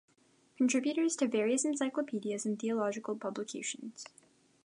Contributor 0.57 1.07
to 1.07 1.27
various 1.27 1.63
encyclopedias 1.63 2.43
and 2.43 2.59
theological 2.59 3.15
publications 3.15 4.07